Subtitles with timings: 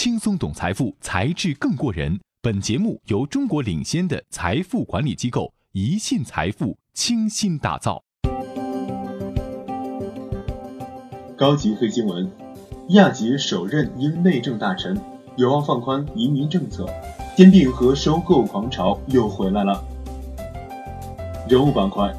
[0.00, 2.20] 轻松懂财富，才智更过人。
[2.40, 8.00] 本节目由中国领先的财富管理机构宜信财富倾心打造。
[11.36, 12.30] 高级黑新闻：
[12.90, 14.96] 亚吉首任英内政大臣，
[15.34, 16.86] 有望放宽移民政策。
[17.36, 19.84] 兼并和收购狂潮又回来了。
[21.48, 22.14] 人物板块：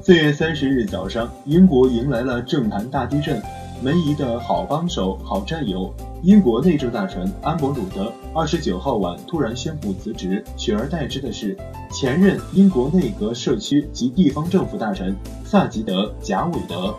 [0.00, 3.38] 四月三十日早上，英国迎来了政坛大地震。
[3.82, 11.56] 梅姨的好帮手、好战友，英国内政大臣安博鲁德，二十九号晚突然宣布辞职，取而代之的是
[11.92, 15.14] 前任英国内阁社区及地方政府大臣
[15.44, 16.92] 萨吉德·贾韦德，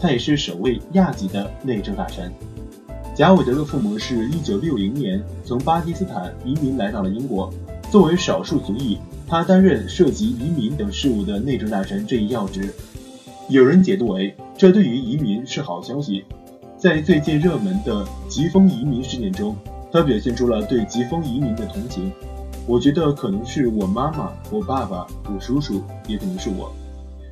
[0.00, 2.32] 他也是首位亚籍的内政大臣。
[3.12, 7.52] 贾韦德的父母是一九六零年从巴基斯坦移民来到了英国，
[7.90, 12.72] 作为少数族裔，他担任涉及移民等事务的内政大臣这一要职。
[13.48, 16.24] 有人解读为，这对于移民是好消息。
[16.84, 19.56] 在最近热门的疾风移民事件中，
[19.90, 22.12] 他表现出了对疾风移民的同情。
[22.66, 26.70] 我觉得可能是我妈妈、我爸爸、我叔叔，也可能是我。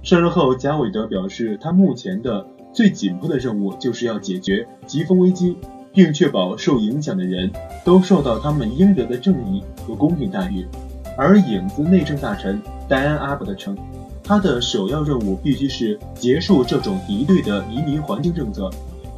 [0.03, 5.55] 上任后，贾韦德表示，他目前的最紧迫的任务就是要解决疾风危机，
[5.92, 7.50] 并确保受影响的人
[7.84, 10.66] 都受到他们应得的正义和公平待遇。
[11.14, 13.77] 而影子内政大臣戴安·阿伯特称。
[14.25, 18.70] 他的首要任务必须是结束这种敌对的移民环境政策，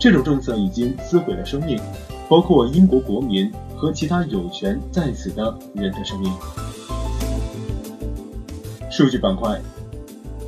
[0.05, 1.81] 这种政策已经撕毁了生命，
[2.29, 6.31] 包括英国国民和其他有权在此的人的生命。
[8.91, 9.59] 数据板块，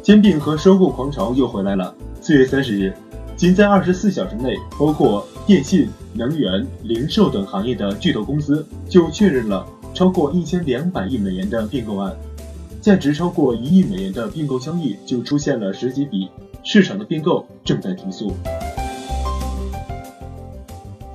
[0.03, 1.95] 兼并和收购狂潮又回来了。
[2.21, 2.93] 四月三十日，
[3.34, 12.15] 仅在二十四小时内，包括电信、能源、零售等行业的巨头公司就确认了超过一千两百亿美元的并购案。
[12.83, 16.29] 价值超过一亿美元的并购交易就出现了十几笔，
[16.62, 18.34] 市场的并购正在提速。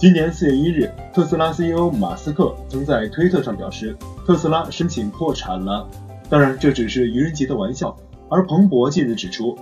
[0.01, 5.87] 今年四月一日，特斯拉 CEO 马斯克曾在推特上表示，特斯拉申请破产了。
[6.27, 7.95] 当然，这只是愚人节的玩笑。
[8.27, 9.55] 而彭博近日指出，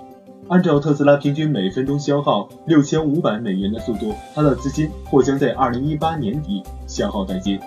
[0.47, 7.59] 按照特斯拉平均每分钟消耗六千五百美元的速度，它的资金或将在二零一八年底消耗殆尽。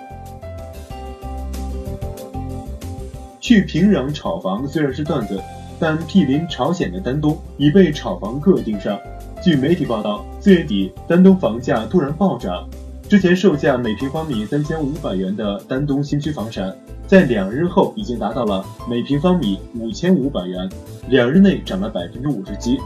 [3.39, 5.39] 去平壤炒房虽然是段子，
[5.83, 8.97] 但毗邻朝鲜的丹东已被炒房客盯上。
[9.43, 12.65] 据媒体报道，四月底丹东房价突然暴涨，
[13.09, 16.73] 之前售价每平方米三千五百元的丹东新区房产，
[17.09, 20.71] 在两日后已经达到了每平方米五千五百元，
[21.09, 22.79] 两日内涨了百分之五十七。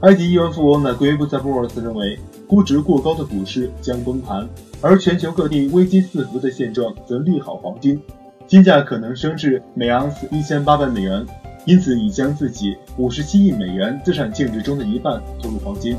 [0.00, 2.18] 埃及亿万富翁纳圭布萨布尔斯认为。
[2.46, 4.46] 估值过高的股市将崩盘，
[4.82, 7.98] 而全球各地危机四伏的现状则利好黄金，
[8.46, 11.24] 金价可能升至每盎司一千八百美元，
[11.64, 15.96] 因此已将自己五十七亿美元资产净值中的一半投入黄金。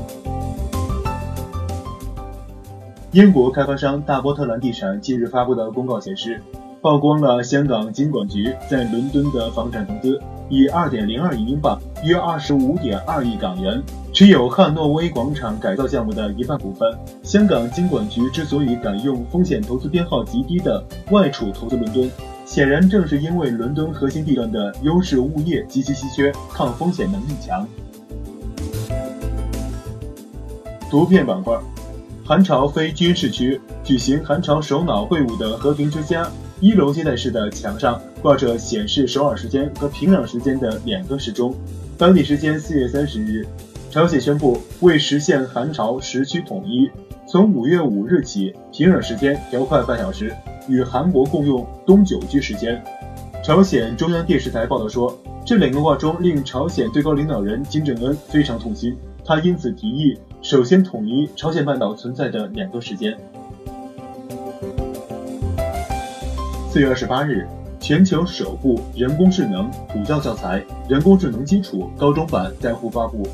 [3.10, 6.40] 英国开发商大波特兰地产近日发布的公告显示，
[6.80, 13.82] 曝光了香港金管局在伦敦的房产投资，以二点零二亿英镑（约二十五点二亿港元）。
[14.12, 16.90] 持有汉诺威广场改造项目的一半股份。
[17.22, 22.10] 香港金管局之所以敢用风险投资编号极低的外储投资伦敦，
[22.46, 27.66] 显然正是因为伦敦核心地段的优势物业极其稀缺，抗风险能力强。
[30.88, 31.58] 图片板块，
[32.24, 36.30] 韩朝非军事区举行韩朝首脑会晤的和平之家
[36.60, 41.52] 一楼接待室的墙上挂着显示首尔时间和平壤时间的两个时钟，
[41.98, 43.44] 当地时间四月三十日。
[43.90, 46.88] 朝鲜宣布，为实现韩朝时区统一，
[47.26, 50.32] 从五月五日起，平壤时间调快半小时，
[50.68, 52.82] 与韩国共用东九区时间。
[53.42, 63.16] 朝鲜中央电视台报道说，这两个话中令朝鲜最高领导人金正恩非常痛心，他因此提议首先统一朝鲜半岛存在的两个时间。
[66.68, 67.46] 四月二十八日，
[67.78, 70.60] 全球首部人工智能普教教材
[70.90, 73.26] 《人工智能基础高中版》在沪发布。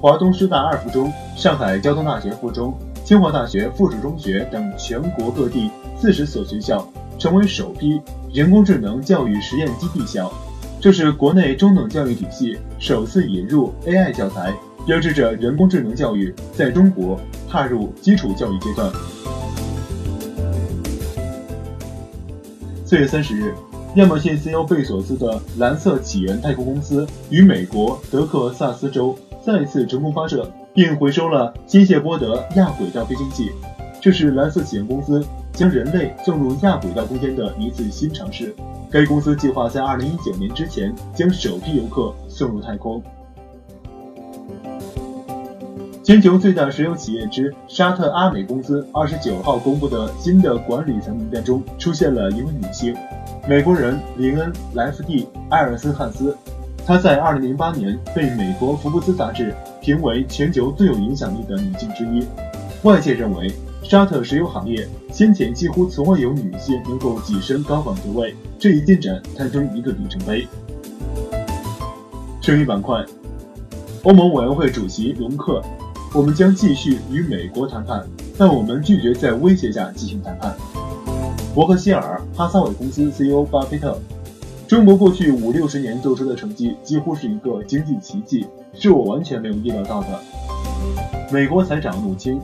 [0.00, 6.86] 华东师大二附中、上海交通大学附中、清华大学附属中学等全国各地四十所学校
[7.18, 8.00] 成为首批
[8.32, 10.32] 人工智能教育实验基地校。
[10.80, 14.54] 这是国内中等教育体系首次引入 AI 教材，
[14.86, 18.92] 标志着人工智能教育在中国踏入基础教育阶段。
[22.84, 23.54] 四月三十日，
[23.96, 29.16] 亚马逊 CEO 贝索斯的蓝色起源太空公司与美国德克萨斯州。
[29.44, 33.48] 再次成功发射并回收了机械波德亚轨道飞行器，
[34.00, 35.24] 这是蓝色起源公司
[35.56, 38.54] 将人类送入亚轨道空间的一次新尝试。
[38.88, 43.02] 该公司计划在二零一九年之前将首批游客送入太空。
[46.04, 52.94] 全球最大石油企业之沙特阿美公司二十九号公布的新的管理层名单中出现了一位女性，
[53.48, 56.36] 美国人林恩·莱弗蒂·埃尔斯汉斯。
[56.86, 62.24] 她在二零零八年被美国福布斯杂志评为全球最有影响力的女性之一。
[62.84, 63.50] 外界认为，
[63.88, 70.44] 沙特石油行业先前几乎从未有女性能够跻身高管职位，这一进展堪称一个里程碑。
[72.40, 73.04] 生育板块，
[74.02, 75.62] 欧盟委员会主席容克。
[76.12, 78.04] 我们将继续与美国谈判，
[78.36, 80.52] 但我们拒绝在威胁下进行谈判。
[81.54, 83.96] 伯克希尔哈撒韦公司 CEO 巴菲特，
[84.66, 90.08] 中国过去五六十年做出的成绩几乎是一个经济奇迹，是我完全没有意料到的。
[91.30, 92.40] 美国财长努钦，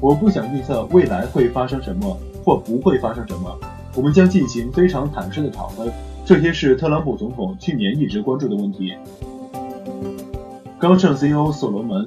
[0.00, 3.58] 我不想预测未来会发生什么或不会发生什么，
[3.94, 5.90] 我们将进行非常坦率的讨论，
[6.24, 8.94] 这些是特朗普总统去年一直关注的问题。
[10.78, 12.06] 高盛 CEO 所罗门。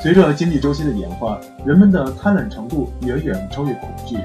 [0.00, 4.16] 随着经济周期的演化，人们的贪婪程度远远超越恐惧。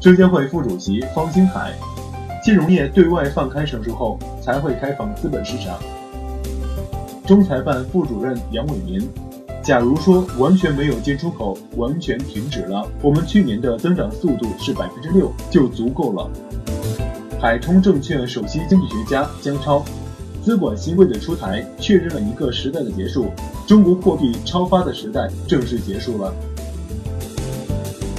[0.00, 1.72] 证监会副主席方星海，
[2.42, 5.78] 金融业对外放开成熟后，才会开放资本市场。
[7.26, 9.10] 中财办副主任杨伟民，
[9.60, 16.30] 假如说完全没有进出口，完全停止了，我们去年的增长速度是百分之六，就足够了。
[17.40, 19.84] 海通证券首席经济学家姜超。
[20.40, 23.26] 资管新规的出台，确认了一个时代的结束，
[23.66, 26.32] 中国货币超发的时代正式结束了。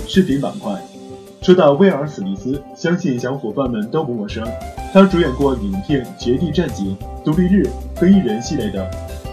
[0.05, 0.83] 视频板块，
[1.41, 4.45] 说到威尔·史密斯，相信小伙伴们都不陌生。
[4.91, 7.63] 他主演过影片《绝地战警》《独立日》
[7.99, 8.89] 《黑衣人》系列的，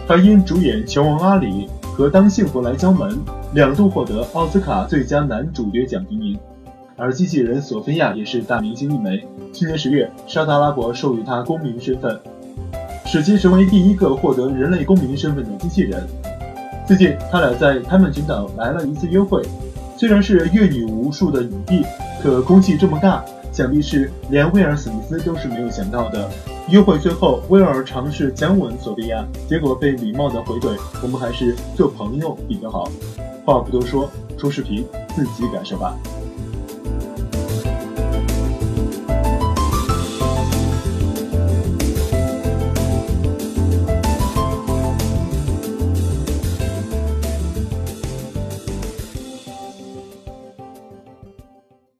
[0.08, 3.10] 还因主演《拳王阿里》和《当幸福来敲门》
[3.52, 6.38] 两度获得奥斯卡最佳男主角奖提名。
[6.96, 12.18] 而机器人索菲亚也是大明星一枚，去年十月，沙特阿拉伯授予他公民身份。
[13.04, 16.06] 使其成为第一个获得人类公民身份的机器人。
[16.86, 19.42] 最近，他俩在开曼群岛来了一次约会，
[19.96, 21.84] 虽然是阅女无数的影帝，
[22.22, 26.28] 可空气这么大，想必是连威尔·史密斯都是没有想到的。
[26.70, 32.90] 约会最后，威尔尝试强吻索菲亚，结果被礼貌的回怼：“我们还是做朋友比较好。”
[33.44, 34.84] 话不多说，出视频
[35.14, 35.96] 自己感受吧。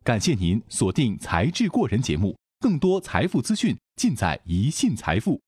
[0.03, 5.41] 感谢您锁定《才智过人》节目，更多财富资讯尽在宜信财富。